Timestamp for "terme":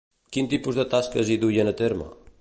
1.87-2.13